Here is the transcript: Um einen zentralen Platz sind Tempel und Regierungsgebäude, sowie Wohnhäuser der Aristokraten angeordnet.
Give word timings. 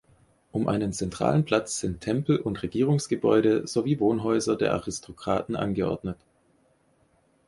Um 0.51 0.67
einen 0.67 0.93
zentralen 0.93 1.45
Platz 1.45 1.79
sind 1.79 2.01
Tempel 2.01 2.37
und 2.37 2.63
Regierungsgebäude, 2.63 3.67
sowie 3.67 3.99
Wohnhäuser 3.99 4.55
der 4.55 4.73
Aristokraten 4.73 5.55
angeordnet. 5.55 6.17